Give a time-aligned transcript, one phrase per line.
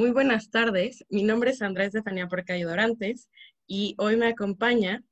[0.00, 3.28] Muy buenas tardes, mi nombre es Andrés Estefanía Porcayo Dorantes
[3.66, 5.04] y hoy me acompaña...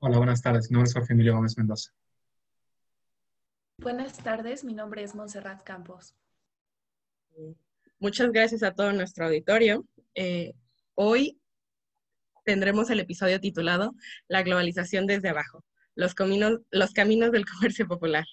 [0.00, 1.92] Hola, buenas tardes, mi nombre es Jorge Emilio Gómez Mendoza.
[3.78, 6.14] Buenas tardes, mi nombre es Montserrat Campos.
[7.98, 9.86] Muchas gracias a todo nuestro auditorio.
[10.14, 10.52] Eh,
[10.96, 11.40] hoy
[12.44, 13.94] tendremos el episodio titulado
[14.28, 16.14] La globalización desde abajo, los
[16.70, 18.26] los caminos del comercio popular.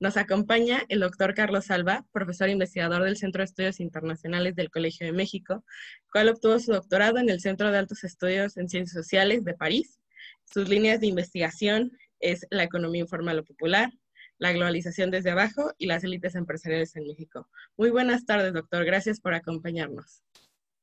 [0.00, 5.04] Nos acompaña el doctor Carlos Salva, profesor investigador del Centro de Estudios Internacionales del Colegio
[5.04, 5.62] de México,
[6.10, 10.00] cual obtuvo su doctorado en el Centro de Altos Estudios en Ciencias Sociales de París.
[10.46, 13.92] Sus líneas de investigación es la economía informal o popular,
[14.38, 17.50] la globalización desde abajo y las élites empresariales en México.
[17.76, 18.86] Muy buenas tardes, doctor.
[18.86, 20.22] Gracias por acompañarnos.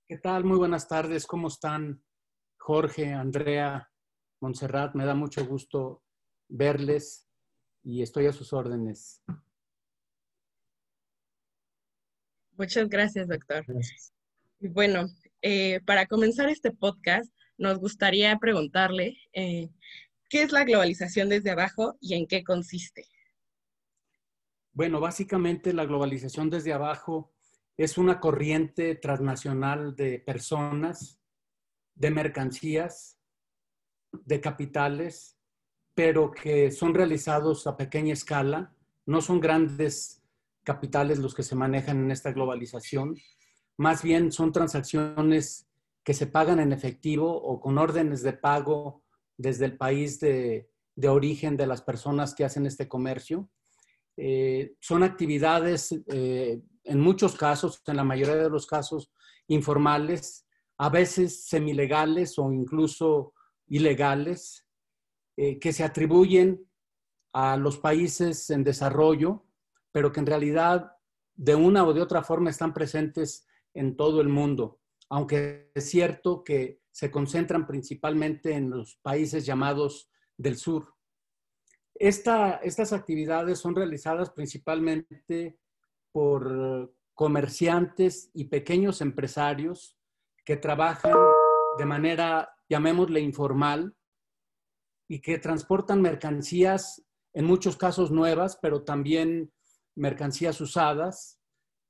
[0.08, 0.44] ¿Qué tal?
[0.44, 1.26] Muy buenas tardes.
[1.26, 2.04] ¿Cómo están
[2.60, 3.92] Jorge, Andrea,
[4.42, 4.94] Montserrat?
[4.94, 6.04] Me da mucho gusto
[6.48, 7.27] verles
[7.88, 9.24] y estoy a sus órdenes.
[12.58, 13.66] Muchas gracias, doctor.
[14.60, 15.08] Bueno,
[15.42, 19.70] eh, para comenzar este podcast, nos gustaría preguntarle, eh,
[20.28, 23.06] ¿qué es la globalización desde abajo y en qué consiste?
[24.74, 27.34] Bueno, básicamente la globalización desde abajo
[27.78, 31.22] es una corriente transnacional de personas,
[31.96, 33.18] de mercancías,
[34.12, 35.37] de capitales,
[35.98, 38.72] pero que son realizados a pequeña escala,
[39.08, 40.22] no son grandes
[40.62, 43.18] capitales los que se manejan en esta globalización,
[43.78, 45.68] más bien son transacciones
[46.04, 49.02] que se pagan en efectivo o con órdenes de pago
[49.38, 50.70] desde el país de,
[51.04, 53.50] origen de las personas que hacen este comercio.
[54.18, 59.12] Eh, son actividades, eh, en muchos casos, en la mayoría de los casos,
[59.48, 60.46] informales,
[60.78, 63.34] a veces semilegales o incluso
[63.68, 64.67] ilegales,
[65.38, 66.68] eh, que se atribuyen
[67.32, 69.46] a los países en desarrollo,
[69.92, 70.94] pero que en realidad
[71.36, 74.80] de una o de otra forma están presentes en todo el mundo,
[75.10, 80.96] aunque es cierto que se concentran principalmente en los países llamados del sur.
[81.94, 85.60] estas actividades son realizadas principalmente
[86.12, 89.98] por comerciantes y pequeños empresarios
[90.46, 91.18] que trabajan
[91.78, 93.97] de manera, llamémosle informal,
[95.08, 97.04] y que transportan mercancías,
[97.34, 99.52] en muchos casos nuevas, pero también
[99.96, 101.40] mercancías usadas,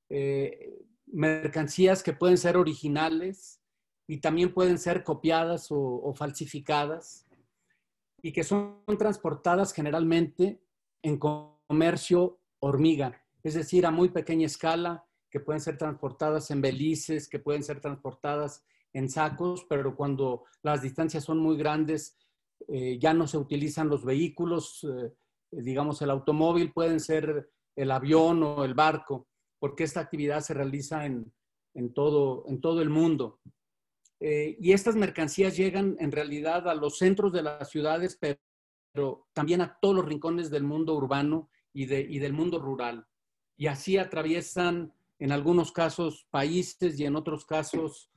[0.09, 3.61] eh, mercancías que pueden ser originales
[4.07, 7.25] y también pueden ser copiadas o, falsificadas
[8.21, 10.61] y que son transportadas generalmente
[11.01, 17.27] en comercio hormiga, es decir, a muy pequeña escala, que pueden ser transportadas en belices,
[17.27, 18.63] que pueden ser transportadas
[18.93, 22.17] en sacos, pero cuando las distancias son muy grandes,
[22.67, 25.13] eh, ya no se utilizan los vehículos, eh,
[25.51, 29.27] digamos el automóvil, pueden ser el avión o el barco,
[29.59, 31.33] porque esta actividad se realiza en,
[31.93, 33.39] todo, en todo el mundo.
[34.19, 39.61] Eh, y estas mercancías llegan en realidad a los centros de las ciudades, pero, también
[39.61, 43.05] a todos los rincones del mundo urbano y, y del mundo rural.
[43.55, 48.11] Y así atraviesan en algunos casos países y en otros casos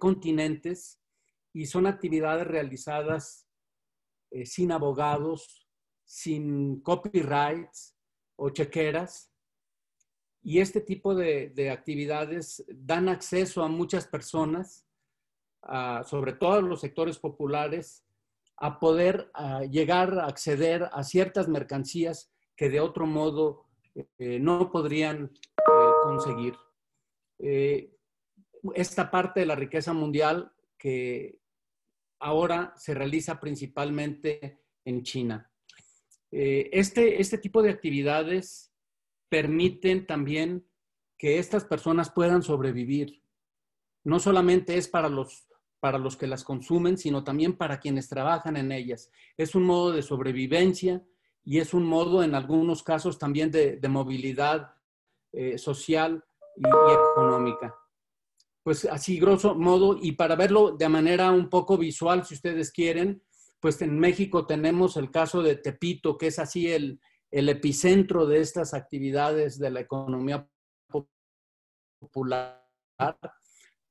[0.00, 1.00] continentes,
[1.52, 3.45] y son actividades realizadas
[4.30, 5.68] eh, sin abogados,
[6.04, 7.96] sin copyrights
[8.36, 9.32] o chequeras.
[10.42, 14.86] Y este tipo de, actividades dan acceso a muchas personas,
[16.04, 18.04] sobre todo a los sectores populares,
[18.58, 19.28] a poder
[19.68, 23.66] llegar a acceder a ciertas mercancías que de otro modo
[24.18, 26.54] eh, no podrían eh, conseguir.
[28.74, 31.38] esta parte de la riqueza mundial que
[32.26, 35.48] ahora se realiza principalmente en China.
[36.32, 38.72] Eh, este, este tipo de actividades
[39.28, 40.66] permiten también
[41.16, 43.22] que estas personas puedan sobrevivir.
[44.04, 45.46] No solamente es para los,
[45.78, 49.10] para los que las consumen, sino también para quienes trabajan en ellas.
[49.36, 51.06] Es un modo de sobrevivencia
[51.44, 54.74] y es un modo, en algunos casos, también de, movilidad
[55.32, 56.24] eh, social
[56.56, 57.72] y económica
[58.66, 63.22] pues así grosso modo, y para verlo de manera un poco visual, si ustedes quieren,
[63.60, 68.74] pues en México tenemos el caso de Tepito, que es así el, epicentro de estas
[68.74, 70.50] actividades de la economía
[72.00, 72.60] popular,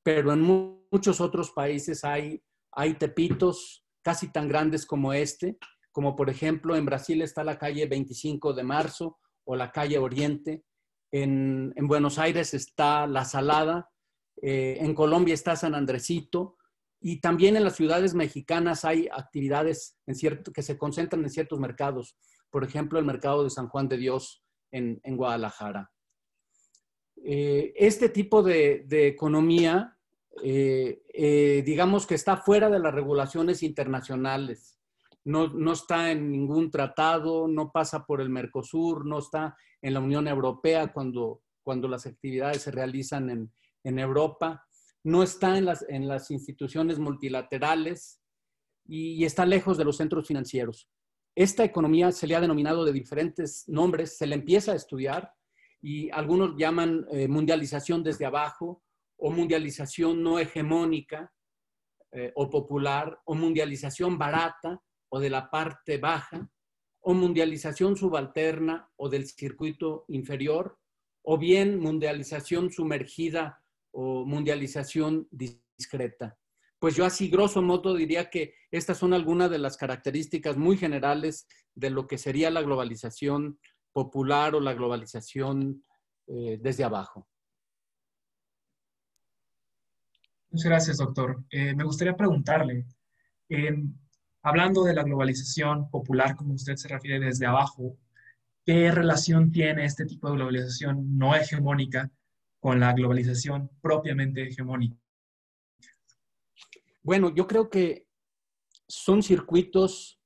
[0.03, 2.43] pero en muchos otros países hay,
[2.73, 5.57] hay tepitos casi tan grandes como este,
[5.93, 10.65] como por ejemplo en Brasil está la calle 25 de marzo o la calle Oriente,
[11.13, 13.89] en, en Buenos Aires está La Salada,
[14.41, 16.57] eh, en Colombia está San Andresito
[17.07, 21.59] y también en las ciudades mexicanas hay actividades en cierto, que se concentran en ciertos
[21.59, 22.17] mercados.
[22.49, 25.91] Por ejemplo, el mercado de San Juan de Dios en, Guadalajara.
[27.23, 29.97] Eh, este tipo de, economía,
[30.43, 34.79] eh, eh, digamos que está fuera de las regulaciones internacionales.
[35.23, 39.99] No, no, está en ningún tratado, no pasa por el Mercosur, no está en la
[39.99, 43.51] Unión Europea cuando, cuando las actividades se realizan en,
[43.85, 44.65] en Europa,
[45.03, 48.19] no está en las, en las instituciones multilaterales
[48.87, 50.89] y, está lejos de los centros financieros.
[51.35, 55.31] Esta economía se le ha denominado de diferentes nombres, se le empieza a estudiar
[55.81, 58.83] y algunos llaman eh, mundialización desde abajo
[59.17, 61.31] o mundialización no hegemónica
[62.11, 66.49] eh, o popular o mundialización barata o de la parte baja
[67.01, 70.79] o mundialización subalterna o del circuito inferior
[71.21, 73.61] o bien mundialización sumergida
[73.95, 76.37] o mundialización discreta.
[76.79, 81.47] Pues yo así grosso modo diría que estas son algunas de las características muy generales
[81.73, 83.57] de lo que sería la globalización
[83.93, 85.81] popular o la globalización
[86.27, 87.27] eh, desde abajo.
[90.49, 91.43] Muchas gracias, doctor.
[91.49, 92.85] Eh, me gustaría preguntarle,
[94.41, 97.97] hablando de la globalización popular, como usted se refiere desde abajo,
[98.65, 102.11] ¿qué relación tiene este tipo de globalización no hegemónica
[102.65, 104.97] con la globalización propiamente hegemónica?
[107.03, 108.07] Bueno, yo creo que
[108.87, 110.19] son circuitos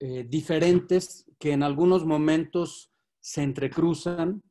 [0.00, 2.90] eh, diferentes que en algunos momentos
[3.20, 4.42] se entrecruzan.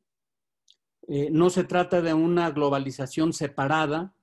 [1.08, 4.16] Eh, no se trata de una globalización separada,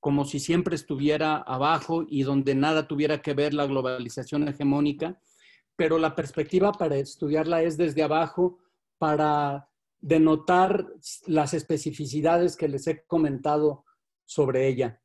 [0.00, 5.20] como si siempre estuviera abajo y donde nada tuviera que ver la globalización hegemónica,
[5.76, 8.58] pero la perspectiva para estudiarla es desde abajo
[8.98, 9.67] para
[10.00, 10.86] denotar
[11.26, 13.84] las especificidades que les he comentado
[14.24, 15.00] sobre ella.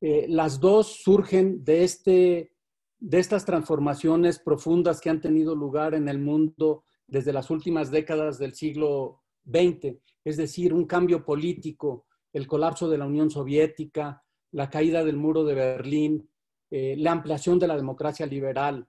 [0.00, 2.52] Eh, las dos surgen de, este,
[2.98, 8.38] de estas transformaciones profundas que han tenido lugar en el mundo desde las últimas décadas
[8.38, 14.70] del siglo XX, es decir, un cambio político, el colapso de la Unión Soviética, la
[14.70, 16.28] caída del muro de Berlín,
[16.70, 18.88] eh, la ampliación de la democracia liberal.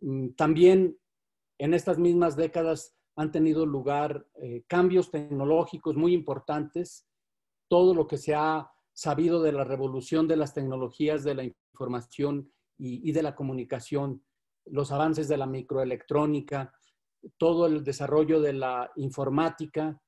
[0.00, 0.96] Mm, también
[1.58, 7.06] en estas mismas décadas han tenido lugar eh, cambios tecnológicos muy importantes,
[7.68, 12.52] todo lo que se ha sabido de la revolución de las tecnologías de la información
[12.80, 14.22] y de la comunicación,
[14.66, 16.72] los avances de la microelectrónica,
[17.36, 20.00] todo el desarrollo de la informática,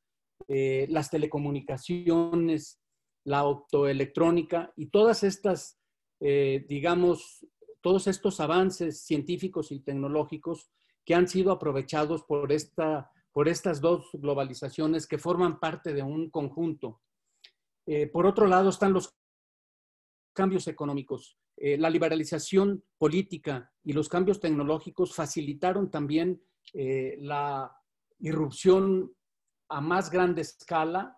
[0.48, 2.80] eh, las telecomunicaciones,
[3.24, 5.78] la optoelectrónica y todas estas,
[6.20, 7.46] eh, digamos,
[7.80, 10.70] todos estos avances científicos y tecnológicos
[11.04, 16.30] que han sido aprovechados por, esta, por estas dos globalizaciones que forman parte de un
[16.30, 17.00] conjunto.
[17.86, 19.14] Eh, por otro lado están los
[20.34, 21.36] cambios económicos.
[21.56, 26.40] la liberalización política y los cambios tecnológicos facilitaron también
[26.72, 27.76] eh, la
[28.18, 29.12] irrupción
[29.68, 31.16] a más grande escala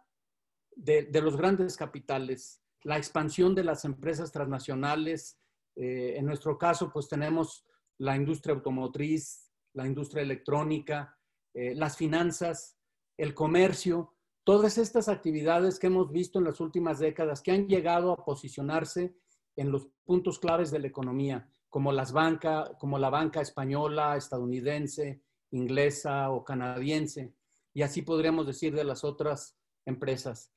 [0.74, 5.38] de, los grandes capitales, la expansión de las empresas transnacionales.
[5.76, 7.66] Eh, en nuestro caso, pues tenemos
[7.98, 9.41] la industria automotriz,
[9.74, 11.18] la industria electrónica,
[11.54, 12.76] eh, las finanzas,
[13.16, 14.14] el comercio,
[14.44, 19.14] todas estas actividades que hemos visto en las últimas décadas que han llegado a posicionarse
[19.56, 25.22] en los puntos claves de la economía, como, las banca, como la banca española, estadounidense,
[25.50, 27.34] inglesa o canadiense,
[27.74, 30.52] y así podríamos decir de las otras empresas.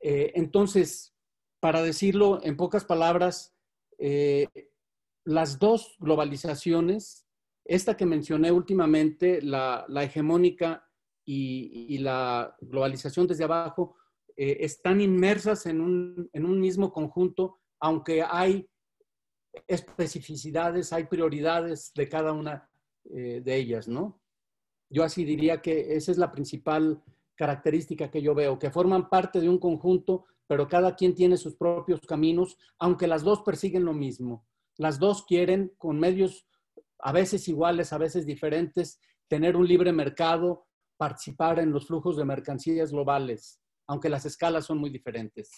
[0.00, 1.14] Eh, entonces,
[1.60, 3.54] para decirlo en pocas palabras,
[3.98, 4.48] eh,
[5.24, 7.23] las dos globalizaciones,
[7.64, 10.86] esta que mencioné últimamente, la, hegemónica
[11.24, 13.96] y, la globalización desde abajo,
[14.36, 18.68] eh, están inmersas en un, en un mismo conjunto, aunque hay
[19.66, 22.68] especificidades, hay prioridades de cada una
[23.04, 24.20] eh, de ellas, ¿no?
[24.90, 27.02] Yo así diría que esa es la principal
[27.36, 31.54] característica que yo veo, que forman parte de un conjunto, pero cada quien tiene sus
[31.54, 34.46] propios caminos, aunque las dos persiguen lo mismo.
[34.76, 36.46] Las dos quieren, con medios
[37.04, 42.24] a veces iguales, a veces diferentes, tener un libre mercado, participar en los flujos de
[42.24, 45.50] mercancías globales, aunque las escalas son muy diferentes.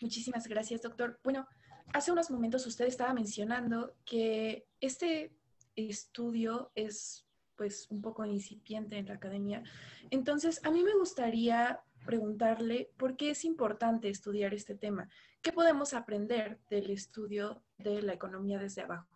[0.00, 1.20] Muchísimas gracias, doctor.
[1.22, 1.46] Bueno,
[1.92, 5.32] hace unos momentos usted estaba mencionando que este
[5.76, 9.62] estudio es pues un poco incipiente en la academia.
[10.10, 15.08] Entonces, a mí me gustaría preguntarle por qué es importante estudiar este tema.
[15.42, 19.08] ¿Qué podemos aprender del estudio de la economía desde abajo?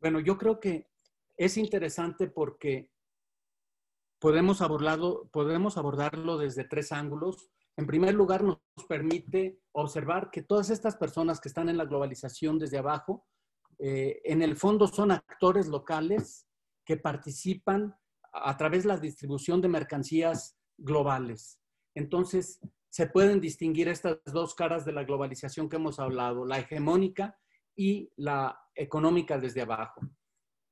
[0.00, 0.88] Bueno, yo creo que
[1.36, 2.90] es interesante porque
[4.18, 7.50] podemos abordarlo, podemos abordarlo desde tres ángulos.
[7.76, 12.58] En primer lugar, nos permite observar que todas estas personas que están en la globalización
[12.58, 13.26] desde abajo,
[13.78, 16.46] eh, en el fondo son actores locales
[16.86, 17.94] que participan
[18.32, 21.60] a través de la distribución de mercancías globales.
[21.94, 22.60] Entonces,
[22.94, 27.36] se pueden distinguir estas dos caras de la globalización que hemos hablado, la hegemónica
[27.74, 30.00] y la económica desde abajo.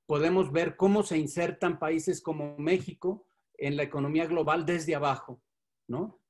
[0.06, 3.26] Podemos ver cómo se insertan países como México
[3.58, 5.42] en la economía global desde abajo,
[5.88, 6.20] ¿no?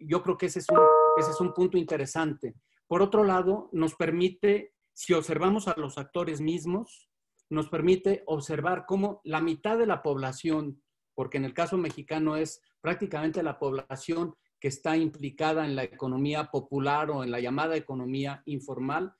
[0.00, 0.78] Yo creo que ese es un,
[1.18, 2.54] ese es un punto interesante.
[2.86, 7.10] Por otro lado, nos permite, si observamos a los actores mismos,
[7.50, 10.80] nos permite observar cómo la mitad de la población,
[11.16, 16.52] porque en el caso mexicano es prácticamente la población que está implicada en la economía
[16.52, 19.12] popular o en la llamada economía informal,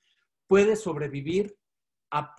[0.46, 1.58] puede sobrevivir
[2.12, 2.36] a,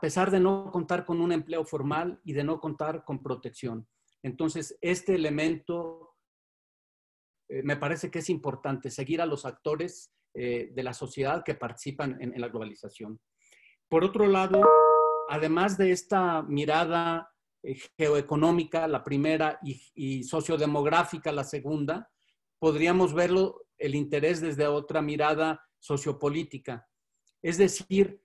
[0.00, 3.86] pesar de no contar con un empleo formal y de no contar con protección.
[4.20, 6.16] Entonces, este elemento
[7.48, 11.54] eh, me parece que es importante, seguir a los actores eh, de la sociedad que
[11.54, 13.20] participan en, la globalización.
[13.88, 14.60] Por otro lado,
[15.28, 17.30] además de esta mirada
[17.62, 22.10] eh, geoeconómica, la primera, y, sociodemográfica, la segunda,
[22.64, 26.88] podríamos verlo el interés desde otra mirada sociopolítica.
[27.42, 28.22] Es decir,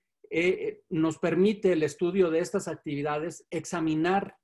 [0.88, 4.34] nos permite el estudio de estas actividades examinar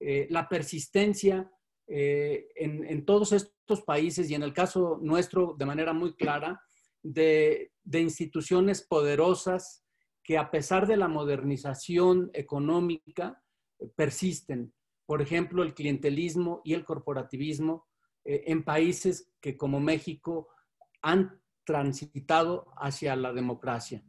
[0.00, 1.48] eh, la persistencia
[1.86, 6.60] eh, en, todos estos países y en el caso nuestro de manera muy clara
[7.04, 9.84] de, instituciones poderosas
[10.24, 13.40] que a pesar de la modernización económica
[13.94, 14.74] persisten.
[15.06, 17.86] Por ejemplo, el clientelismo y el corporativismo
[18.24, 20.48] eh, en países que como México
[21.02, 24.04] han transitado hacia la democracia.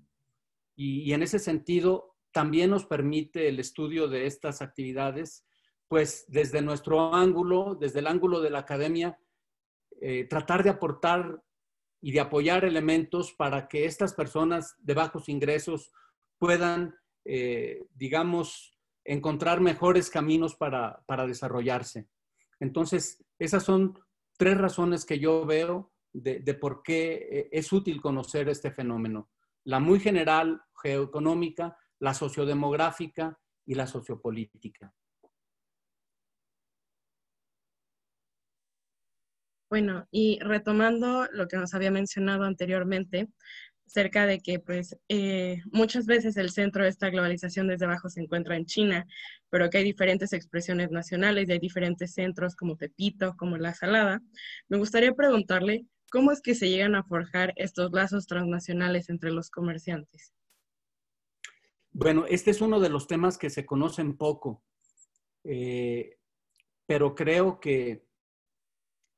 [0.78, 5.46] y en ese sentido, también nos permite el estudio de estas actividades
[5.88, 9.20] pues desde nuestro ángulo, desde el ángulo de la academia,
[10.02, 11.42] eh, tratar de aportar
[12.02, 15.92] y de apoyar elementos para que estas personas de bajos ingresos
[16.38, 22.08] puedan, eh, digamos, encontrar mejores caminos para, desarrollarse.
[22.60, 23.98] Entonces, esas son
[24.38, 29.30] tres razones que yo veo de, por qué eh, es útil conocer este fenómeno.
[29.66, 34.94] La muy general, geoeconómica, la sociodemográfica y la sociopolítica.
[39.70, 43.30] Bueno, y retomando lo que nos había mencionado anteriormente,
[43.86, 48.22] acerca de que pues eh, muchas veces el centro de esta globalización desde abajo se
[48.22, 49.06] encuentra en China,
[49.50, 54.22] pero que hay diferentes expresiones nacionales y hay diferentes centros como Pepito, como La Salada.
[54.68, 59.50] Me gustaría preguntarle cómo es que se llegan a forjar estos lazos transnacionales entre los
[59.50, 60.34] comerciantes.
[61.92, 64.64] Bueno, este es uno de los temas que se conocen poco,
[65.44, 66.18] eh,
[66.86, 68.06] pero creo que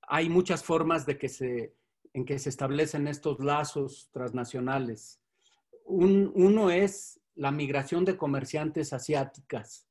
[0.01, 1.76] hay muchas formas de que se,
[2.17, 5.21] en que se establecen estos lazos transnacionales.
[5.86, 9.88] uno es la migración de comerciantes asiáticas.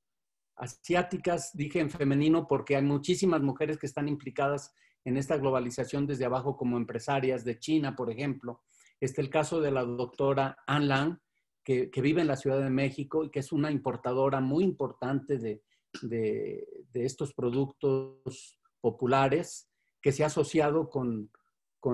[0.57, 6.25] Asiáticas, dije en femenino, porque hay muchísimas mujeres que están implicadas en esta globalización desde
[6.25, 8.61] abajo como empresarias de China, por ejemplo.
[8.99, 11.19] Este el caso de la doctora An Lang,
[11.63, 16.67] que, vive en la Ciudad de México y que es una importadora muy importante de
[16.93, 19.71] estos productos populares
[20.03, 21.31] que se ha asociado con,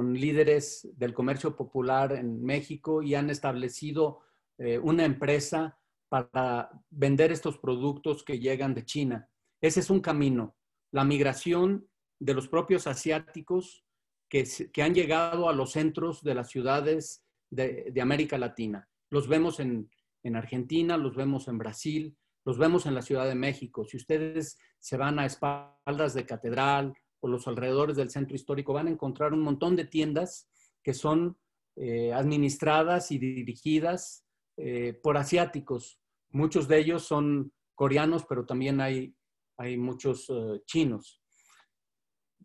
[0.00, 4.20] líderes del comercio popular en México y han establecido
[4.58, 9.28] eh, una empresa para vender estos productos que llegan de China.
[9.61, 10.56] Ese es un camino.
[10.90, 13.84] La migración de los propios asiáticos
[14.28, 14.46] que,
[14.82, 18.88] han llegado a los centros de las ciudades de, América Latina.
[19.11, 19.90] Los vemos en,
[20.22, 23.84] en, Argentina, los vemos en Brasil, los vemos en la Ciudad de México.
[23.84, 28.88] Si ustedes se van a espaldas de catedral o los alrededores del centro histórico, van
[28.88, 30.50] a encontrar un montón de tiendas
[30.82, 31.38] que son
[31.76, 34.26] eh, administradas y dirigidas
[34.56, 36.00] eh, por asiáticos.
[36.30, 39.14] Muchos de ellos son coreanos, pero también hay,
[39.56, 41.22] hay muchos eh, chinos.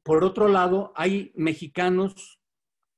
[0.04, 2.40] Por otro lado, hay mexicanos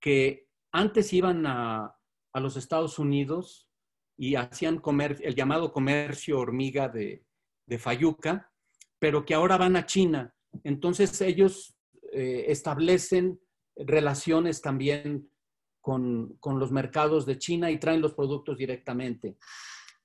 [0.01, 1.95] que antes iban a,
[2.33, 3.69] a los Estados Unidos
[4.17, 4.81] y hacían
[5.21, 7.25] el llamado comercio hormiga de,
[7.65, 8.51] de Fayuca,
[8.99, 11.75] pero que ahora van a China entonces ellos
[12.11, 13.39] eh, establecen
[13.75, 15.29] relaciones también
[15.81, 19.37] con, los mercados de China y traen los productos directamente.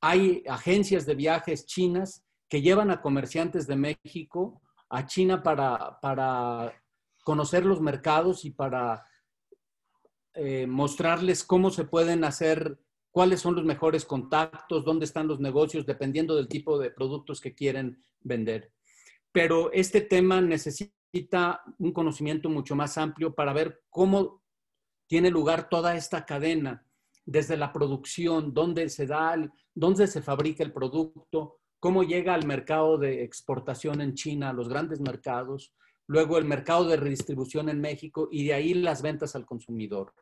[0.01, 6.81] Hay agencias de viajes chinas que llevan a comerciantes de México a China para,
[7.25, 9.03] conocer los mercados y para
[10.35, 12.79] eh, mostrarles cómo se pueden hacer,
[13.11, 17.55] cuáles son los mejores contactos, dónde están los negocios, dependiendo del tipo de productos que
[17.55, 18.75] quieren vender
[19.35, 24.45] pero este tema necesita un conocimiento mucho más amplio para ver cómo
[25.09, 26.87] tiene lugar toda esta cadena,
[27.27, 29.35] desde la producción, dónde se da,
[29.75, 34.69] dónde se fabrica el producto, cómo llega al mercado de exportación en China, a los
[34.69, 35.75] grandes mercados,
[36.07, 40.15] luego el mercado de redistribución en México y de ahí las ventas al consumidor.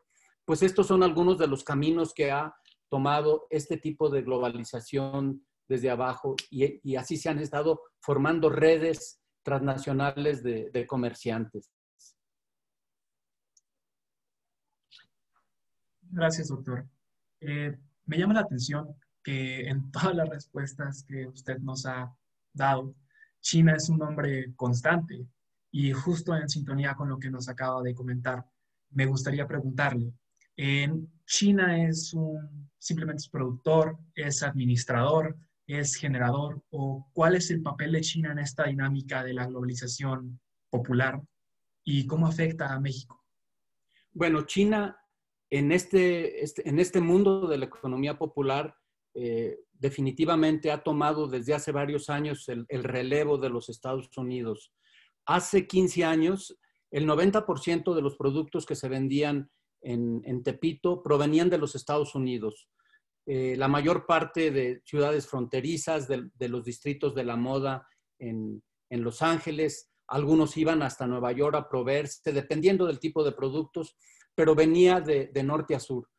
[0.43, 2.55] Pues estos son algunos de los caminos que ha
[2.89, 10.43] tomado este tipo de globalización desde abajo y, así se han estado formando redes transnacionales
[10.43, 11.71] de, comerciantes.
[16.01, 16.87] Gracias, doctor.
[17.41, 17.75] Eh,
[18.05, 22.15] me llama la atención que en todas las respuestas que usted nos ha
[22.53, 22.93] dado,
[23.41, 25.25] China es un nombre constante
[25.71, 28.45] y justo en sintonía con lo que nos acaba de comentar,
[28.91, 30.13] me gustaría preguntarle,
[30.55, 35.35] ¿en China es un simplemente es productor, es administrador,
[35.67, 40.39] es generador o cuál es el papel de China en esta dinámica de la globalización
[40.69, 41.21] popular
[41.83, 43.23] y cómo afecta a México?
[44.11, 44.97] Bueno, China
[45.49, 48.75] en este, este en este mundo de la economía popular
[49.13, 54.71] eh, definitivamente ha tomado desde hace varios años el, relevo de los Estados Unidos.
[55.25, 56.57] Hace 15 años,
[56.89, 59.51] el 90% de los productos que se vendían
[59.81, 62.69] en, Tepito provenían de los Estados Unidos.
[63.25, 67.87] Eh, la mayor parte de ciudades fronterizas, de, los distritos de la moda
[68.19, 73.95] en, Los Ángeles, algunos iban hasta Nueva York a proveerse, dependiendo del tipo de productos,
[74.35, 76.09] pero venía de, norte a sur.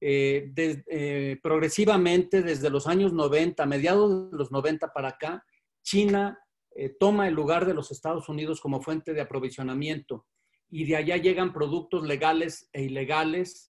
[0.00, 5.44] Eh, eh, progresivamente, desde los años 90, mediados de los 90 para acá,
[5.82, 6.38] China
[6.98, 10.26] toma el lugar de los Estados Unidos como fuente de aprovisionamiento
[10.70, 13.71] y de allá llegan productos legales e ilegales,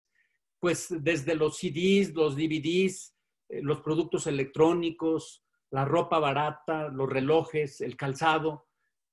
[0.61, 3.17] pues desde los CDs, los DVDs,
[3.49, 8.69] eh, los productos electrónicos, la ropa barata, los relojes, el calzado,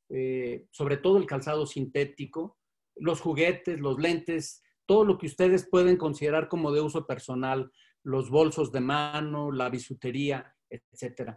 [0.09, 2.57] eh, sobre todo el calzado sintético,
[2.95, 7.71] los juguetes, los lentes, todo lo que ustedes pueden considerar como de uso personal,
[8.03, 11.33] los bolsos de mano, la bisutería, etc.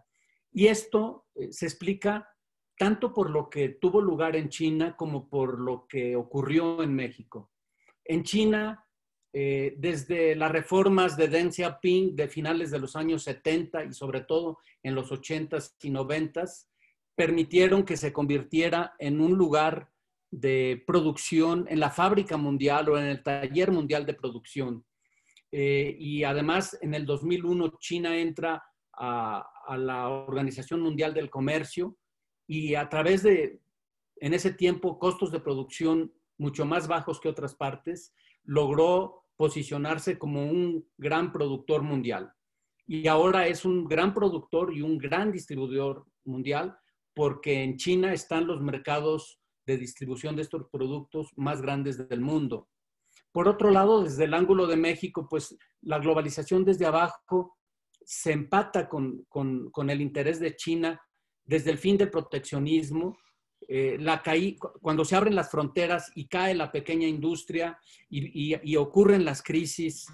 [0.53, 2.29] Y esto eh, se explica
[2.77, 7.51] tanto por lo que tuvo lugar en China como por lo que ocurrió en México.
[8.05, 8.87] En China,
[9.41, 14.23] eh, desde las reformas de Deng Xiaoping de finales de los años 70 y sobre
[14.23, 16.67] todo en los 80s y 90s,
[17.15, 19.93] permitieron que se convirtiera en un lugar
[20.33, 24.85] de producción en la fábrica mundial o en el taller mundial de producción.
[25.53, 28.61] Eh, y además, en el 2001, China entra
[28.93, 31.97] a, a la Organización Mundial del Comercio,
[32.49, 33.61] y a través de,
[34.17, 40.45] en ese tiempo, costos de producción mucho más bajos que otras partes, logró posicionarse como
[40.45, 42.33] un gran productor mundial.
[42.87, 46.77] Y ahora es un gran productor y un gran distribuidor mundial
[47.15, 52.69] porque en China están los mercados de distribución de estos productos más grandes del mundo.
[53.31, 57.57] Por otro lado, desde el ángulo de México, pues la globalización desde abajo
[58.05, 61.01] se empata con, con, con el interés de China
[61.45, 63.17] desde el fin del proteccionismo,
[63.67, 69.25] eh, la caí, cuando se abren las fronteras y cae la pequeña industria y, ocurren
[69.25, 70.07] las crisis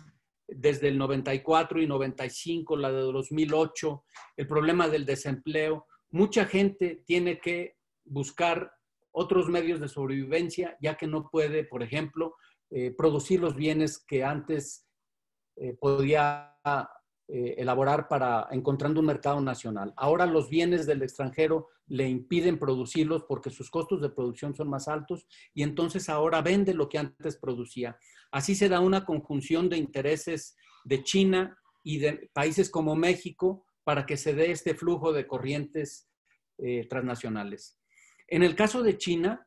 [0.48, 4.04] desde el 94 y 95, la de 2008,
[4.36, 8.72] el problema del desempleo, mucha gente tiene que buscar
[9.12, 12.34] otros medios de sobrevivencia, ya que no puede, por ejemplo,
[12.70, 14.86] eh, producir los bienes que antes
[15.56, 16.56] eh, podía
[17.26, 19.94] eh, elaborar para encontrando un mercado nacional.
[19.96, 24.88] Ahora los bienes del extranjero le impiden producirlos porque sus costos de producción son más
[24.88, 27.98] altos y entonces ahora vende lo que antes producía.
[28.30, 34.04] Así se da una conjunción de intereses de China y de países como México para
[34.04, 36.10] que se dé este flujo de corrientes
[36.58, 37.78] eh, transnacionales.
[38.28, 39.46] En el caso de China,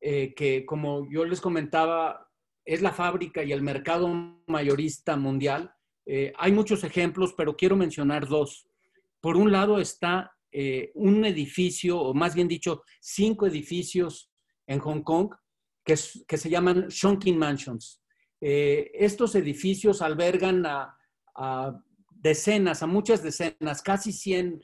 [0.00, 2.30] eh, que como yo les comentaba,
[2.64, 4.08] es la fábrica y el mercado
[4.46, 5.74] mayorista mundial,
[6.10, 8.66] eh, hay muchos ejemplos, pero quiero mencionar dos.
[9.20, 14.32] Por un lado está eh, un edificio, o más bien dicho, cinco edificios
[14.66, 15.34] en Hong Kong
[15.84, 18.02] que, se llaman Shonkin Mansions.
[18.40, 20.94] Eh, estos edificios albergan a,
[22.10, 24.60] decenas, a muchas decenas, casi 100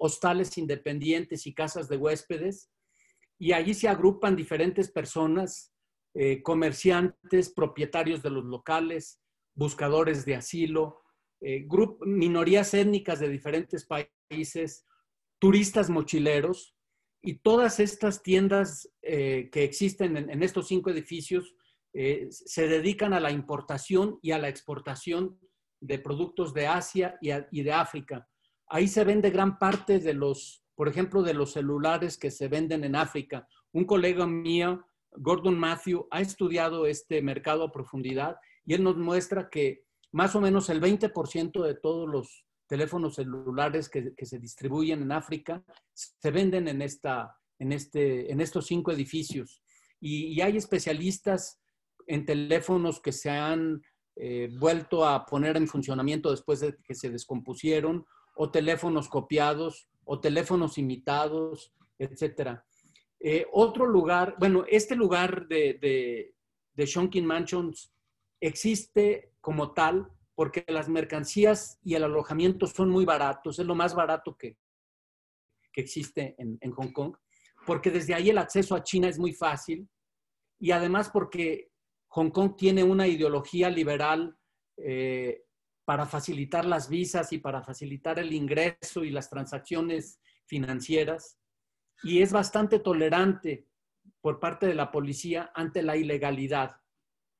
[0.00, 2.72] hostales independientes y casas de huéspedes,
[3.38, 5.72] y allí se agrupan diferentes personas,
[6.42, 9.20] comerciantes, propietarios de los locales,
[9.54, 11.02] buscadores de asilo,
[11.40, 11.66] eh,
[12.06, 14.86] minorías étnicas de diferentes países,
[15.38, 16.74] turistas mochileros,
[17.26, 21.54] y todas estas tiendas eh, que existen en, estos cinco edificios
[21.94, 25.38] eh, se dedican a la importación y a la exportación
[25.80, 28.28] de productos de Asia y, y, de África.
[28.68, 32.84] Ahí se vende gran parte de los, por ejemplo, de los celulares que se venden
[32.84, 33.48] en África.
[33.72, 38.36] Un colega mío, Gordon Matthew, ha estudiado este mercado a profundidad
[38.66, 43.88] y él nos muestra que más o menos el 20% de todos los teléfonos celulares
[43.88, 49.62] que, se distribuyen en África, se venden en, esta, en, este, en estos cinco edificios.
[50.00, 51.60] Y, hay especialistas
[52.06, 53.82] en teléfonos que se han
[54.16, 58.04] eh, vuelto a poner en funcionamiento después de que se descompusieron,
[58.36, 62.58] o teléfonos copiados, o teléfonos imitados, etc.
[63.20, 66.34] Eh, otro lugar, bueno, este lugar de, de,
[66.74, 67.93] de Shonkin Mansions
[68.46, 73.94] existe como tal porque las mercancías y el alojamiento son muy baratos, es lo más
[73.94, 74.58] barato que,
[75.72, 77.16] que existe en, Hong Kong,
[77.66, 79.88] porque desde ahí el acceso a China es muy fácil
[80.58, 81.70] y además porque
[82.08, 84.36] Hong Kong tiene una ideología liberal
[84.76, 85.44] eh,
[85.84, 91.38] para facilitar las visas y para facilitar el ingreso y las transacciones financieras
[92.02, 93.66] y es bastante tolerante
[94.20, 96.76] por parte de la policía ante la ilegalidad,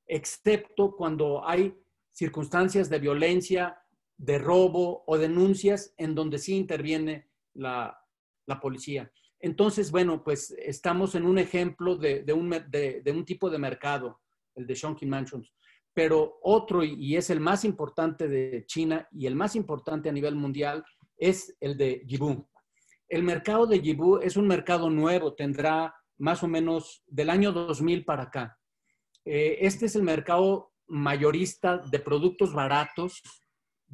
[0.07, 1.75] excepto cuando hay
[2.11, 3.77] circunstancias de violencia,
[4.17, 7.99] de robo o denuncias en donde sí interviene la,
[8.61, 9.11] policía.
[9.39, 14.21] Entonces, bueno, pues estamos en un ejemplo de, un, tipo de mercado,
[14.55, 15.51] el de Shonkin Mansions,
[15.93, 20.35] pero otro, y es el más importante de China y el más importante a nivel
[20.35, 20.83] mundial,
[21.17, 22.47] es el de Yibu.
[23.07, 28.05] El mercado de Yibu es un mercado nuevo, tendrá más o menos del año 2000
[28.05, 28.57] para acá.
[29.25, 33.21] Eh, este es el mercado mayorista de productos baratos,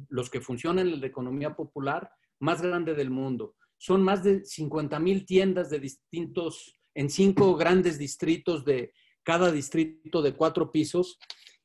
[0.08, 3.56] los que funcionan en la economía popular, más grande del mundo.
[3.78, 8.92] Son más de 50 mil tiendas de distintos, en cinco grandes distritos de
[9.22, 11.18] cada distrito de cuatro pisos.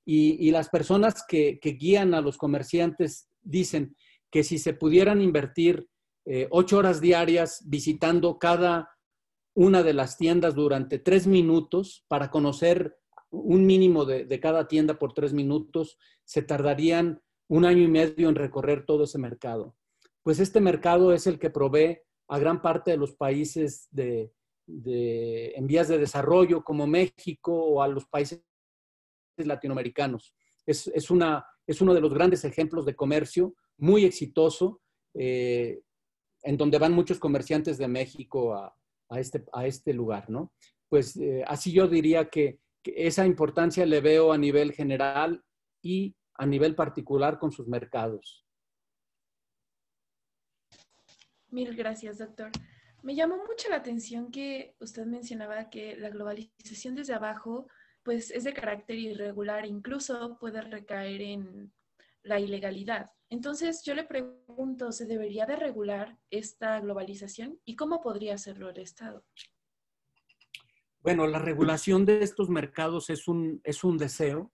[0.06, 3.98] Y, las personas que, guían a los comerciantes dicen
[4.32, 5.90] que si se pudieran invertir
[6.26, 8.90] eh, ocho horas diarias visitando cada
[9.54, 12.96] una de las tiendas durante tres minutos para conocer
[13.30, 18.36] un mínimo de, cada tienda por tres minutos, se tardarían un año y medio en
[18.36, 19.76] recorrer todo ese mercado.
[20.24, 24.32] Pues este mercado es el que provee a gran parte de los países de,
[24.68, 28.44] en vías de desarrollo como México o a los países
[29.38, 30.36] latinoamericanos.
[30.66, 34.82] Es, una, es uno de los grandes ejemplos de comercio muy exitoso,
[35.14, 35.80] eh,
[36.44, 38.76] en donde van muchos comerciantes de México a,
[39.20, 40.52] este, a este lugar, ¿no?
[40.90, 45.44] Pues eh, así yo diría que esa importancia le veo a nivel general
[45.82, 48.46] y a nivel particular con sus mercados.
[51.50, 52.52] Mil gracias, doctor.
[53.04, 57.68] Me llamó mucho la atención que usted mencionaba que la globalización desde abajo
[58.04, 61.74] pues es de carácter irregular, incluso puede recaer en
[62.24, 63.12] la ilegalidad.
[63.30, 68.80] Entonces yo le pregunto, ¿se debería de regular esta globalización y cómo podría hacerlo el
[68.80, 69.26] Estado?
[71.02, 74.52] Bueno, la regulación de estos mercados es un, es un deseo.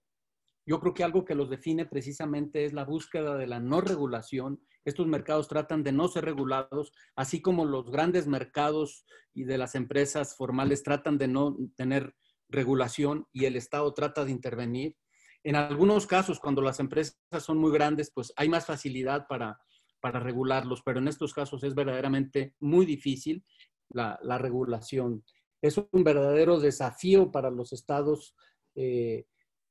[0.66, 4.60] Yo creo que algo que los define precisamente es la búsqueda de la no regulación.
[4.84, 9.74] Estos mercados tratan de no ser regulados, así como los grandes mercados y de las
[9.74, 12.14] empresas formales tratan de no tener
[12.48, 14.96] regulación y el Estado trata de intervenir.
[15.42, 19.58] En algunos casos, cuando las empresas son muy grandes, pues hay más facilidad para,
[20.00, 23.44] para regularlos, pero en estos casos es verdaderamente muy difícil
[23.90, 25.24] la, la regulación
[25.66, 28.36] es un verdadero desafío para los estados
[28.74, 29.26] eh,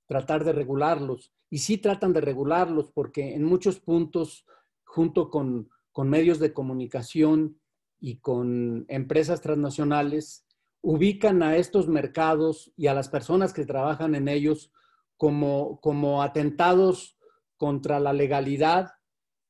[0.07, 1.31] tratar de regularlos.
[1.51, 4.47] Y sí tratan de regularlos porque en muchos puntos,
[4.83, 7.59] junto con, medios de comunicación
[7.99, 10.47] y con empresas transnacionales,
[10.81, 14.71] ubican a estos mercados y a las personas que trabajan en ellos
[15.15, 17.19] como, como atentados
[17.57, 18.93] contra la legalidad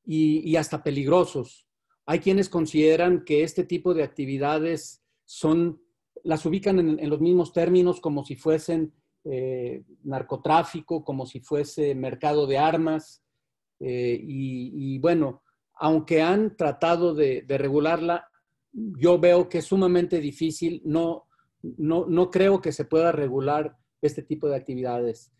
[0.04, 1.66] y, y, hasta peligrosos.
[2.04, 5.83] Hay quienes consideran que este tipo de actividades son
[6.24, 8.92] las ubican en, los mismos términos como si fuesen
[9.24, 13.22] eh, narcotráfico, como si fuese mercado de armas.
[13.78, 15.42] Eh, y, bueno,
[15.74, 18.26] aunque han tratado de, regularla,
[18.72, 20.80] yo veo que es sumamente difícil.
[20.84, 21.26] No,
[21.62, 25.32] no, creo que se pueda regular este tipo de actividades,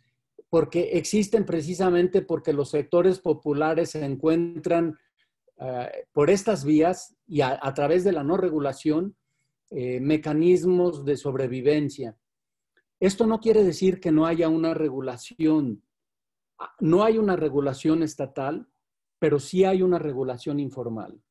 [0.48, 4.96] porque existen precisamente porque los sectores populares se encuentran
[5.60, 9.16] eh, por estas vías y a, través de la no regulación
[9.70, 12.16] eh, mecanismos de sobrevivencia.
[13.00, 15.82] Esto no quiere decir que no haya una regulación.
[16.58, 18.68] Ah, no hay una regulación estatal,
[19.18, 21.22] pero sí hay una regulación informal.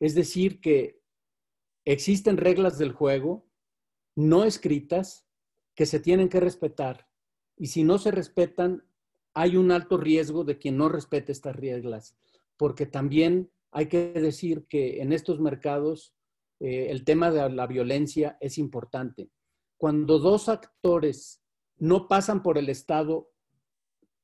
[0.00, 1.00] Es decir, que
[1.84, 3.48] existen reglas del juego
[4.18, 5.28] no escritas
[5.76, 7.08] que se tienen que respetar.
[7.56, 8.84] Y si no se respetan,
[9.32, 12.16] hay un alto riesgo de quien no respete estas reglas,
[12.56, 16.16] porque también hay que decir que en estos mercados
[16.60, 19.30] eh, el tema de la violencia es importante.
[19.76, 21.40] Cuando dos actores
[21.76, 23.30] no pasan por el Estado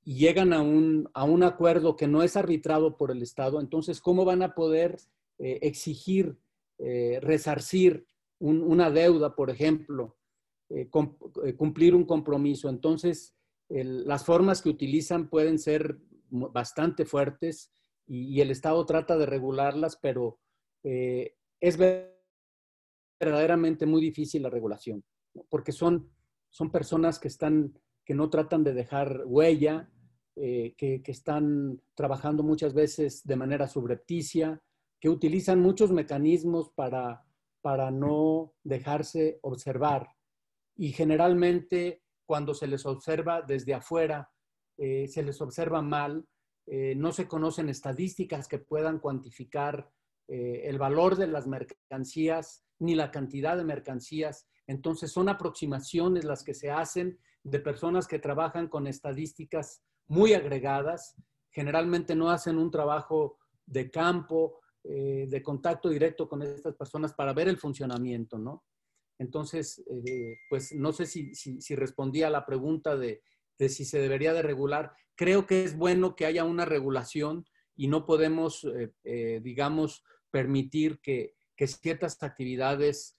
[0.02, 4.24] llegan a un, a un, acuerdo que no es arbitrado por el Estado, entonces, ¿cómo
[4.24, 4.98] van a poder
[5.38, 6.36] eh, exigir,
[6.78, 8.06] eh, resarcir
[8.40, 10.18] una deuda, por ejemplo,
[11.56, 12.68] cumplir un compromiso?
[12.68, 13.34] Entonces,
[13.70, 17.72] las formas que utilizan pueden ser bastante fuertes
[18.06, 20.40] y, el Estado trata de regularlas, pero
[20.82, 21.78] es
[23.24, 25.04] verdaderamente muy difícil la regulación,
[25.48, 26.10] porque son,
[26.50, 29.90] son personas que están que no tratan de dejar huella,
[30.36, 34.62] eh, que, están trabajando muchas veces de manera subrepticia,
[35.00, 37.24] que utilizan muchos mecanismos para,
[37.62, 40.08] para no dejarse observar.
[40.76, 44.30] Y generalmente cuando se les observa desde afuera,
[44.76, 46.26] eh, se les observa mal,
[46.66, 49.90] eh, no se conocen estadísticas que puedan cuantificar
[50.28, 54.46] el valor de las mercancías ni la cantidad de mercancías.
[54.66, 61.14] Entonces son aproximaciones las que se hacen de personas que trabajan con estadísticas muy agregadas,
[61.50, 67.32] generalmente no hacen un trabajo de campo, eh, de contacto directo con estas personas para
[67.32, 68.64] ver el funcionamiento, ¿no?
[69.18, 73.22] Entonces, eh, pues no sé si, si, respondía a la pregunta de,
[73.68, 74.92] si se debería de regular.
[75.14, 78.66] Creo que es bueno que haya una regulación y no podemos,
[79.04, 83.16] eh, digamos, permitir que, que ciertas actividades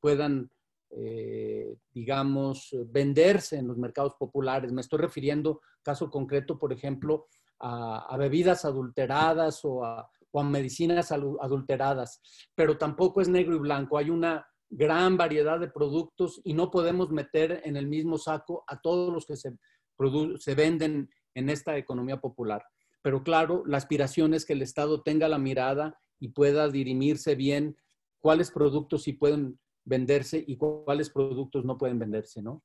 [0.00, 0.50] puedan
[0.94, 4.72] eh, digamos, venderse en los mercados populares.
[4.72, 7.28] Me estoy refiriendo, caso concreto, por ejemplo,
[7.60, 10.10] a, bebidas adulteradas o a,
[10.44, 12.20] medicinas adulteradas,
[12.54, 13.96] pero tampoco es negro y blanco.
[13.96, 18.80] Hay una gran variedad de productos y no podemos meter en el mismo saco a
[18.80, 19.56] todos los que se,
[20.38, 22.64] se venden en esta economía popular.
[23.00, 27.76] Pero claro, la aspiración es que el Estado tenga la mirada y pueda dirimirse bien
[28.20, 32.62] cuáles productos sí pueden venderse y cuáles productos no pueden venderse, ¿no?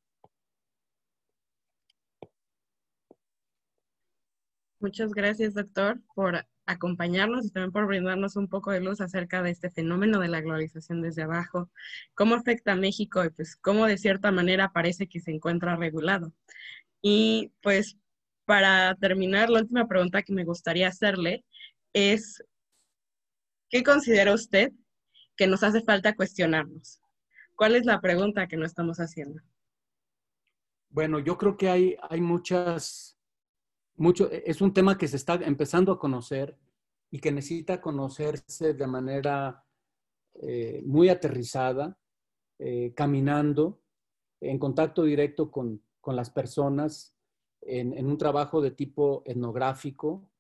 [4.80, 9.50] Muchas gracias, doctor, por acompañarnos y también por brindarnos un poco de luz acerca de
[9.50, 11.72] este fenómeno de la globalización desde abajo,
[12.14, 16.32] cómo afecta a México y pues cómo de cierta manera parece que se encuentra regulado.
[17.02, 17.98] Y pues
[18.46, 21.44] para terminar, la última pregunta que me gustaría hacerle
[21.94, 22.44] es,
[23.70, 24.72] ¿qué considera usted
[25.36, 27.02] que nos hace falta cuestionarnos?
[27.56, 29.42] ¿Cuál es la pregunta que no estamos haciendo?
[30.90, 33.20] Bueno, yo creo que hay, hay muchas,
[33.96, 36.58] mucho, es un tema que se está empezando a conocer
[37.10, 39.64] y que necesita conocerse de manera
[40.36, 41.98] eh, muy aterrizada,
[42.60, 43.82] eh, caminando,
[44.40, 47.18] en contacto directo con, las personas,
[47.62, 50.32] en, un trabajo de tipo etnográfico,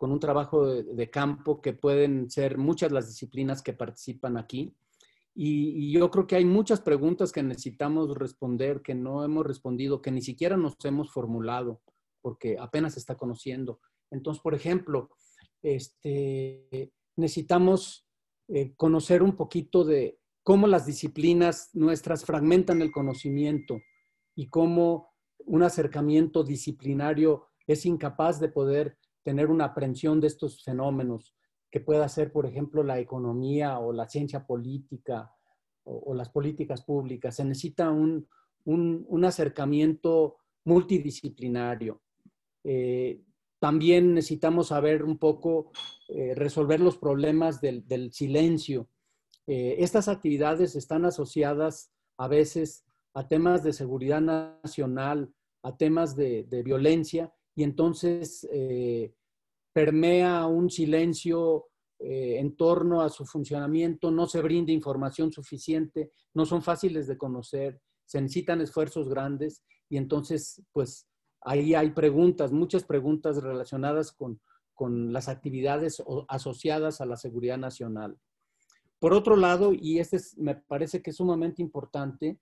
[0.00, 4.74] con un trabajo de, campo que pueden ser muchas las disciplinas que participan aquí.
[5.34, 10.10] Y, yo creo que hay muchas preguntas que necesitamos responder, que no hemos respondido, que
[10.10, 11.82] ni siquiera nos hemos formulado,
[12.22, 13.78] porque apenas se está conociendo.
[14.10, 15.10] Entonces, por ejemplo,
[15.62, 18.06] este, necesitamos
[18.48, 23.76] eh, conocer un poquito de cómo las disciplinas nuestras fragmentan el conocimiento
[24.34, 25.10] y cómo
[25.44, 31.34] un acercamiento disciplinario es incapaz de poder tener una aprehensión de estos fenómenos
[31.70, 35.32] que pueda ser, por ejemplo, la economía o la ciencia política
[35.84, 37.36] o, las políticas públicas.
[37.36, 38.26] Se necesita un,
[39.24, 42.00] acercamiento multidisciplinario.
[42.64, 43.22] Eh,
[43.58, 45.70] también necesitamos saber un poco
[46.08, 48.88] eh, resolver los problemas del, silencio.
[49.46, 56.62] Eh, estas actividades están asociadas a veces a temas de seguridad nacional, a temas de
[56.64, 58.48] violencia, y entonces
[59.72, 61.70] permea un silencio
[62.02, 67.18] eh, en torno a su funcionamiento, no se brinda información suficiente, no son fáciles de
[67.18, 71.06] conocer, se necesitan esfuerzos grandes y entonces, pues
[71.42, 74.40] ahí hay preguntas, muchas preguntas relacionadas con,
[74.72, 78.16] con las actividades asociadas a la seguridad nacional.
[78.98, 82.38] Por otro lado, y este me parece que es sumamente importante,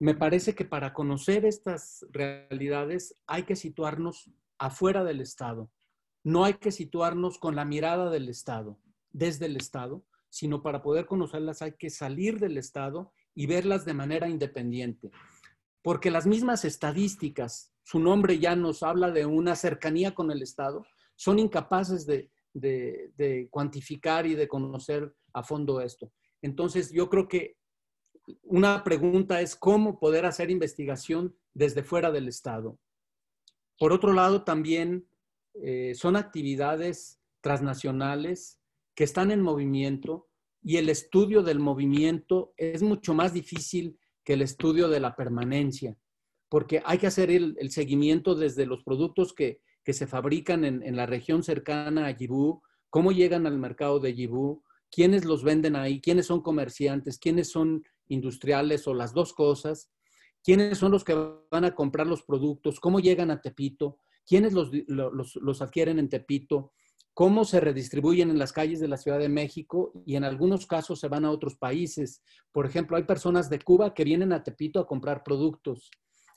[0.00, 5.70] me parece que para conocer estas realidades hay que situarnos afuera del Estado.
[6.24, 8.78] No hay que situarnos con la mirada del Estado,
[9.12, 13.94] desde el Estado, sino para poder conocerlas hay que salir del Estado y verlas de
[13.94, 15.10] manera independiente.
[15.82, 20.84] Porque las mismas estadísticas, su nombre ya nos habla de una cercanía con el Estado,
[21.14, 22.30] son incapaces de,
[23.50, 26.10] cuantificar y de conocer a fondo esto.
[26.42, 27.56] Entonces, yo creo que
[28.42, 32.78] una pregunta es cómo poder hacer investigación desde fuera del Estado.
[33.78, 35.06] Por otro lado, también
[35.54, 38.60] eh, son actividades transnacionales
[38.94, 40.28] que están en movimiento
[40.62, 45.96] y el estudio del movimiento es mucho más difícil que el estudio de la permanencia,
[46.48, 51.42] porque hay que hacer el, seguimiento desde los productos que, se fabrican en, la región
[51.42, 56.40] cercana a Yibú, cómo llegan al mercado de Yibú, quiénes los venden ahí, quiénes son
[56.40, 59.90] comerciantes, quiénes son industriales o las dos cosas,
[60.42, 61.14] quiénes son los que
[61.50, 66.72] van a comprar los productos, cómo llegan a Tepito, quiénes los, los, adquieren en Tepito,
[67.14, 71.00] cómo se redistribuyen en las calles de la Ciudad de México y en algunos casos
[71.00, 72.22] se van a otros países.
[72.52, 75.90] Por ejemplo, hay personas de Cuba que vienen a Tepito a comprar productos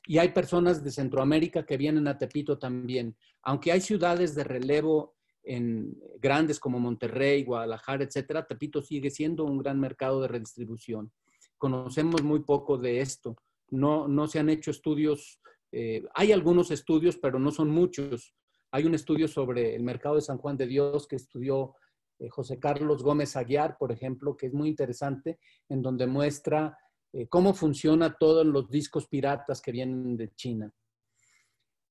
[0.06, 3.18] y hay personas de Centroamérica que vienen a Tepito también.
[3.42, 9.58] Aunque hay ciudades de relevo en grandes como Monterrey, Guadalajara, etcétera, Tepito sigue siendo un
[9.58, 11.12] gran mercado de redistribución.
[11.58, 13.36] Conocemos muy poco de esto.
[13.70, 15.42] No, no se han hecho estudios
[15.72, 18.34] eh, hay algunos estudios, pero no son muchos.
[18.72, 21.76] Hay un estudio sobre el mercado de San Juan de Dios que estudió
[22.20, 25.40] eh, José Carlos Gómez Aguiar, por ejemplo, que es muy interesante,
[25.70, 26.78] en donde muestra
[27.14, 30.72] eh, cómo funciona todos los discos piratas que vienen de China.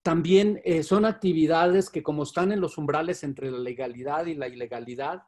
[0.02, 5.22] También son actividades que como están en los umbrales entre la legalidad y la ilegalidad,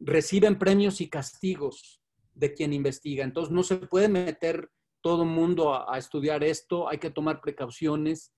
[0.00, 2.02] reciben premios y castigos
[2.38, 3.24] de quien investiga.
[3.24, 4.70] Entonces no se puede meter
[5.00, 8.32] todo el mundo a, estudiar esto, hay que tomar precauciones.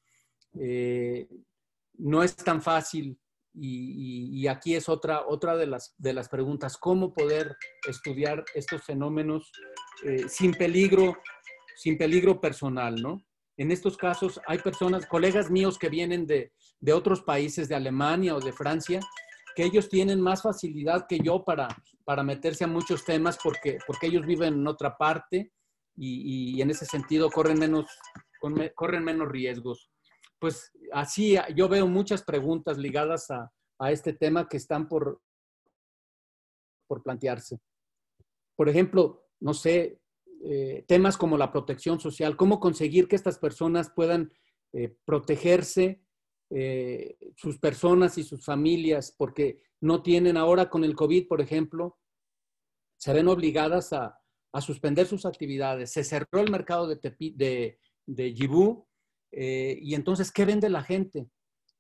[0.59, 1.29] Eh,
[1.95, 3.19] no es tan fácil
[3.53, 9.51] y, aquí es otra, otra de, las, de las preguntas, ¿cómo poder estudiar estos fenómenos
[10.05, 11.19] eh, sin peligro,
[11.77, 13.23] sin peligro personal, ¿no?
[13.57, 18.35] En estos casos hay personas, colegas míos que vienen de, de otros países, de Alemania
[18.35, 19.01] o de Francia,
[19.55, 21.69] que ellos tienen más facilidad que yo para,
[22.11, 25.53] para meterse a muchos temas porque, porque ellos viven en otra parte
[25.95, 27.87] y, en ese sentido corren menos,
[28.75, 29.93] corren menos riesgos.
[30.41, 35.21] Pues así yo veo muchas preguntas ligadas a, a este tema que están por,
[36.89, 37.61] por plantearse.
[38.57, 40.01] Por ejemplo, no sé,
[40.43, 44.33] eh, temas como la protección social, cómo conseguir que estas personas puedan
[44.73, 46.03] eh, protegerse,
[46.51, 52.00] eh, sus personas y sus familias, porque no tienen ahora con el COVID, por ejemplo,
[53.01, 54.17] se ven obligadas a,
[54.61, 55.93] suspender sus actividades.
[55.93, 58.85] Se cerró el mercado de, de Yibú
[59.31, 61.29] eh, y entonces, ¿qué vende la gente?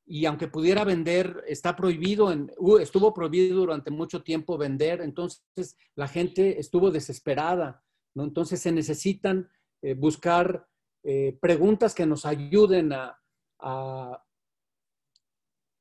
[0.06, 6.08] Y aunque pudiera vender, está prohibido, en, estuvo prohibido durante mucho tiempo vender, entonces la
[6.08, 7.84] gente estuvo desesperada.
[8.14, 9.48] Entonces se necesitan
[9.82, 10.66] eh, buscar
[11.02, 13.20] eh, preguntas que nos ayuden a,
[13.58, 14.24] a,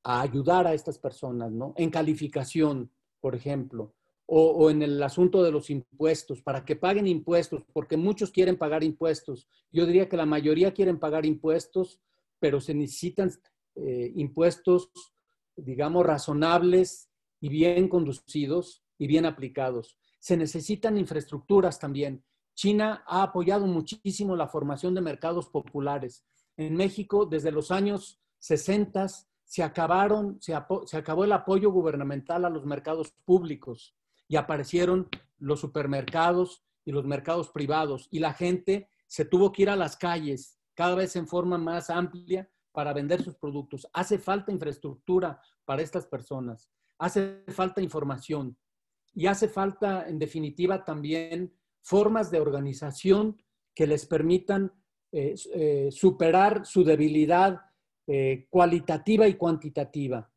[0.03, 1.73] a ayudar a estas personas, ¿no?
[1.77, 3.95] En calificación, por ejemplo
[4.31, 8.83] o, en el asunto de los impuestos, para que paguen impuestos, porque muchos quieren pagar
[8.83, 9.47] impuestos.
[9.71, 11.99] Yo diría que la mayoría quieren pagar impuestos,
[12.39, 13.31] pero se necesitan
[13.75, 14.91] eh, impuestos,
[15.55, 17.09] digamos, razonables
[17.41, 19.97] y bien conducidos y bien aplicados.
[20.19, 22.23] Se necesitan infraestructuras también.
[22.53, 26.23] China ha apoyado muchísimo la formación de mercados populares.
[26.55, 29.07] En México, desde los años 60,
[29.43, 30.53] se acabaron, se,
[30.85, 33.95] se acabó el apoyo gubernamental a los mercados públicos
[34.29, 39.69] y aparecieron los supermercados y los mercados privados y la gente se tuvo que ir
[39.69, 43.89] a las calles cada vez en forma más amplia para vender sus productos.
[43.91, 48.55] Hace falta infraestructura para estas personas, hace falta información
[49.13, 53.41] y hace falta, en definitiva, también formas de organización
[53.73, 54.71] que les permitan
[55.11, 57.59] eh, eh, superar su debilidad
[58.05, 60.31] eh, cualitativa y cuantitativa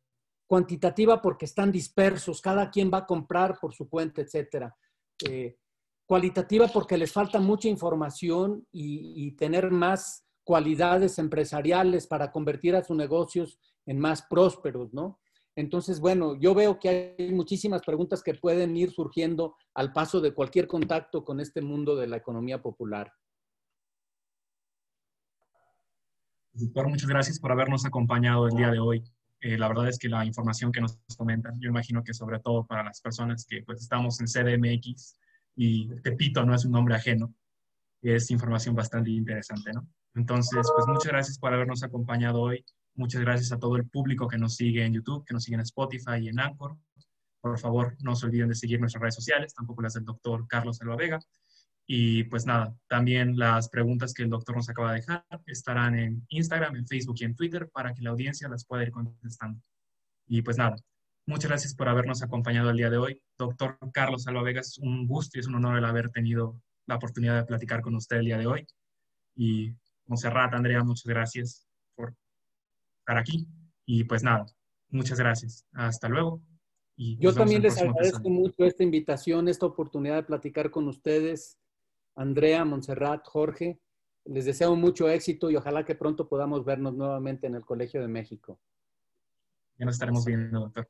[0.47, 4.75] cuantitativa porque están dispersos, cada quien va a comprar por su cuenta, etcétera.
[5.27, 5.57] Eh,
[6.05, 12.97] cualitativa porque les falta mucha información y, tener más cualidades empresariales para convertir a sus
[12.97, 15.19] negocios en más prósperos, ¿no?
[15.55, 20.33] Entonces, bueno, yo veo que hay muchísimas preguntas que pueden ir surgiendo al paso de
[20.33, 23.11] cualquier contacto con este mundo de la economía popular.
[26.53, 29.03] Doctor, muchas gracias por habernos acompañado el día de hoy.
[29.43, 32.65] Eh, la verdad es que la información que nos comentan, yo imagino que sobre todo
[32.65, 35.17] para las personas que pues estamos en CDMX
[35.57, 37.33] y Tepito no es un nombre ajeno,
[38.01, 39.85] es información bastante interesante, ¿no?
[40.15, 42.63] Entonces, pues muchas gracias por habernos acompañado hoy.
[42.95, 45.61] Muchas gracias a todo el público que nos sigue en YouTube, que nos sigue en
[45.61, 46.77] Spotify y en Anchor.
[47.41, 50.79] Por favor, no se olviden de seguir nuestras redes sociales, tampoco las del doctor Carlos
[50.79, 51.19] Elba Vega.
[51.85, 56.25] Y pues nada, también las preguntas que el doctor nos acaba de dejar estarán en
[56.29, 59.61] Instagram, en Facebook y en Twitter para que la audiencia las pueda ir contestando.
[60.27, 60.75] Y pues nada,
[61.25, 63.21] muchas gracias por habernos acompañado el día de hoy.
[63.37, 66.95] Doctor Carlos Alba Vega, es un gusto y es un honor el haber tenido la
[66.95, 68.65] oportunidad de platicar con usted el día de hoy.
[69.35, 69.73] Y
[70.05, 72.15] Monserrat, Andrea, muchas gracias por
[72.99, 73.45] estar aquí.
[73.85, 74.45] Y pues nada,
[74.89, 75.65] muchas gracias.
[75.73, 76.41] Hasta luego.
[76.95, 81.57] Y Yo también les agradezco mucho esta invitación, esta oportunidad de platicar con ustedes
[82.15, 83.79] Andrea, Montserrat, Jorge,
[84.25, 88.07] Les deseo mucho éxito y ojalá que pronto podamos vernos nuevamente en el Colegio de
[88.07, 88.57] México.
[89.77, 90.87] Ya nos estaremos viendo, doctor.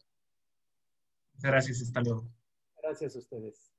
[1.33, 2.27] Muchas gracias, hasta luego.
[2.81, 3.73] Gracias a ustedes.